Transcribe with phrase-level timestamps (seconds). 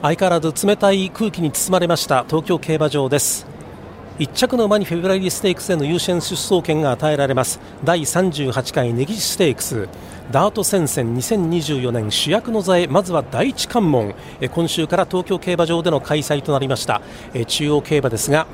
[0.00, 2.24] 相変わらず冷たい空気に包まれました。
[2.28, 3.46] 東京競馬場です。
[4.20, 7.58] 1着の馬にフェブラリーステークスへの優先出走権が与えられます。
[7.82, 9.88] 第38回根岸ステークス。
[10.30, 14.14] ダート戦線2024年主役の座へまずは第一関門。
[14.52, 17.02] 今週から東京競馬場での開催となりました。
[17.48, 18.46] 中央競馬ですが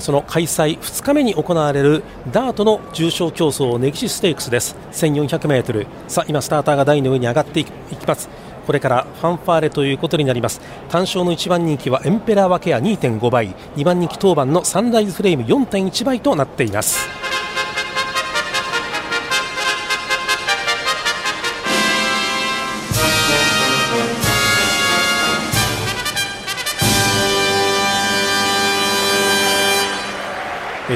[0.00, 2.02] その開催2日目に行われる
[2.32, 4.74] ダートの重賞競争根岸ステークスです。
[4.92, 7.72] 1400m さあ今スターターが台の上に上がっていき
[8.06, 8.30] ます。
[8.68, 10.60] これからファンファーレということになります。
[10.90, 13.54] 単勝の1番人気はエンペラーワケア2.5倍。
[13.76, 17.17] 2番人気当番のサンライズフレーム4.1倍となっています。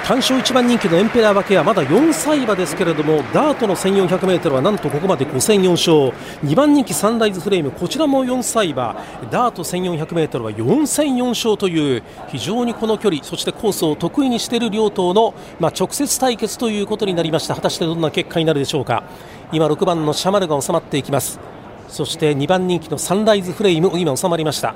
[0.04, 6.12] 単勝1番人気のエンペラー分けはまだ4歳馬ですけれどもダートの 1400m はなんとここまで5戦4勝。
[6.44, 8.96] 2番人気サンライズフレームこちらも4歳馬。
[9.30, 17.54] ダート 1400m は4戦4勝という非常にこの距離そしてコースを得意にしている両党の、まあ、直接対決ということになりました。
[17.54, 19.04] 果たしてどんな結果になるでしょうか。
[19.52, 21.38] 今6番のシャマルが収まっていきます。
[21.86, 24.74] そして2番人気のサンライズフレーム今収まりました。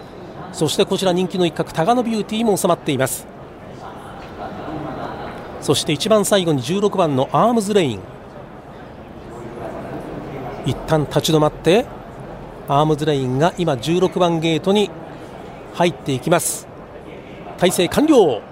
[0.52, 3.35] そしてこちら人気の一角タガノビューティーも収まっています。
[5.66, 8.00] そして一番最後に16番のアームズレイン。
[10.64, 11.86] 一旦立ち止まって
[12.68, 14.92] アームズレインが今16番ゲートに
[15.74, 16.68] 入っていきます。
[17.58, 18.42] 態勢完了。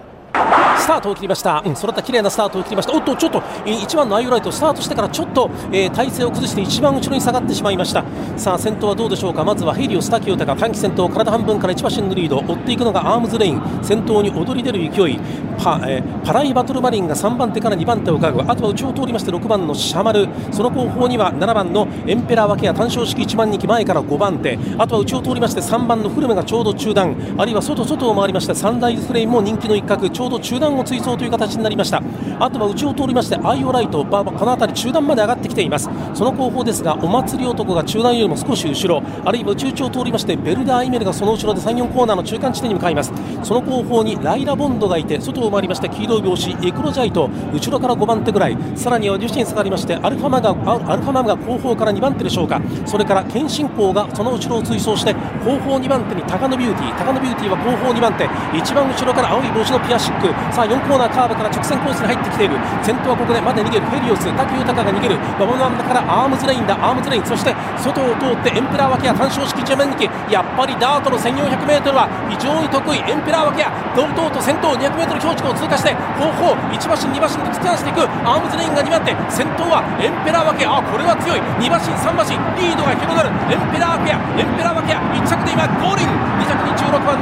[0.84, 2.92] スタートを切りました、うん、その他綺麗なスタートを切りました。
[2.92, 8.04] おっとちょっと1番のアイオライトスタートしてからちょっと、えー、体勢を崩して一番後ろに下がってしまいました。
[8.36, 9.44] さあ先頭はどうでしょうか。
[9.44, 13.62] まずはヘリオスタキオタが短期先頭体半分から1馬身のリード追っていくのがアームズレイン。
[13.82, 15.18] 先頭に躍り出る勢い。
[15.56, 18.42] パ,、えー、パライバトルマリンが3番手から2番手をうかがう。
[18.42, 20.28] あとは内を通りまして6番のシャマル。
[20.52, 24.58] その後方には7番のエンペラーワケア単勝式1番人気前から5番手。
[24.76, 27.16] あとは内を通りまして3番のフルムがちょうど中段。
[27.38, 30.10] あるいは外外を回りましてサンライズフレイムも人気の一角。
[30.10, 32.02] ちょうど中段を追走という形になりました。
[32.40, 35.88] あとは内を通りましてアイオライトこの辺り中段まで上がってきています。
[36.14, 39.02] その後方ですがお祭り男が中段よりも少し後ろ。
[39.24, 43.12] あるいは内内を通りましてベルダーイメルがその後ろで3、4コーナーの中間地点に向かいます。
[43.42, 48.56] その後方にライラボンドがいて外を回りまして黄色い帽子エクロジャイト後ろから5番手ぐらい。
[48.74, 52.60] さらには自身下がりましてアルファマがアルファマが後方から2番手でしょうか。
[52.84, 55.14] それから謙信公がその後ろを追走して
[55.44, 56.98] 後方2番手に高野ビューティー。
[56.98, 58.28] 高野ビューティーは後方2番手。
[58.56, 60.28] 一番後ろから青い帽子のピアシック。
[60.54, 62.56] さあ4コーナーカーブから直線コースに入ってきている。
[62.82, 64.28] 先頭はここでまだ逃げるヘリオス。
[64.32, 65.16] 武豊が逃げる。
[65.38, 66.74] 馬場の真ん中からアームズレインだ。
[66.74, 67.24] アームズレイン。
[67.24, 72.98] そして外を通ってエンペラーワケア単勝式1番人気やっぱりダートの 1400m は非常に得意。
[73.04, 78.02] エンペラーワケア堂々と先頭 200m 標識を通過して後方1馬身2馬身と突き放していく。
[78.24, 81.40] アームズレインが2番手先頭はエンペラーワケアこれは強い。
[81.60, 83.30] 2馬身3馬身リードが広がる。
[83.52, 86.08] エンペラーワケアエンペラーワケア1着で今ゴールイン。
[86.40, 87.13] 2着に16番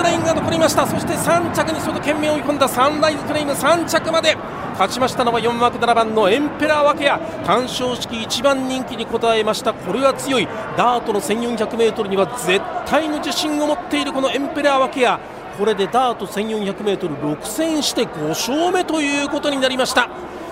[0.00, 0.86] ズレインが残りました。
[0.86, 4.34] そして3着にその懸命追い込んだサンライズフレイム3着まで
[4.72, 7.18] 勝ちましたのは4枠7番のエンペラーワケア。
[7.44, 9.74] 単勝式1番人気に応えました。
[9.74, 10.48] これは強い。
[10.78, 15.20] ダートの 1400m には絶対の自信を持っているこのエンペラーワケア。
[15.58, 20.08] これでダート 1400m6 戦して5勝目ということになりました。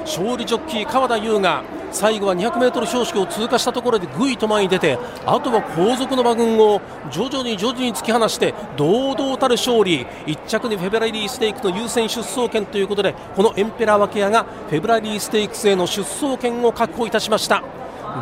[0.09, 6.81] 勝利ジョッキー川田優が最後は 200m 標識を通過したところでぐいと前に出てあとは後続の馬群を
[7.11, 10.07] 徐々に徐々に突き放して堂々たる勝利。
[10.27, 17.63] 1着にフェブラリーステークスの優先出走権ということでこのエンペラーワケアがフェブラリーステークスへの出走権を確保いたしました。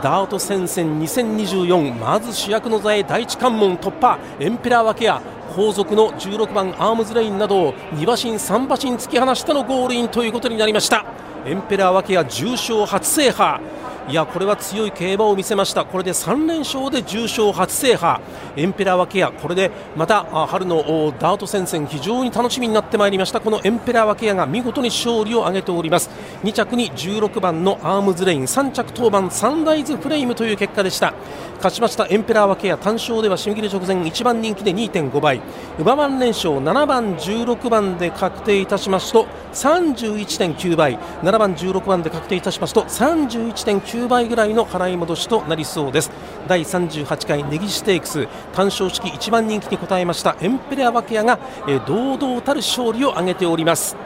[0.02, 4.18] ダート戦線2024まず主役の座へ第一関門突破。
[4.40, 5.22] エンペラーワケア
[5.56, 11.04] 後続の16番アームズレインなどを2馬身3馬身突き放してのゴールインということになりました。
[11.46, 13.62] エンペラーワケア重賞初制覇。
[14.08, 15.84] いやこれは強い競馬を見せました。
[15.84, 18.20] これで3連勝で重賞初制覇。
[18.56, 23.40] エンペラーワケアこれでまた春のダート戦線非常に楽しみになってまいりました。
[23.40, 26.10] このエンペラーワケアが見事に勝利を挙げております。
[26.46, 31.12] 2着に16番のアームズレイン3着10番サンライズフレイムという結果でした。
[31.56, 35.40] 勝ちましたエンペラーワケア単勝では締め切り直前1番人気で2.5倍。
[35.80, 40.96] 馬番連勝7番16番で確定いたしますと31.9倍。
[41.24, 46.12] 7番16番で確定いたしますと31.9倍ぐらいの払い戻しとなりそうです。
[46.46, 48.28] 第38回ネギステークス。
[48.52, 51.40] 単勝式1番人気に応えましたエンペラーワケアが、
[51.88, 53.96] 堂々たる勝利を挙げております。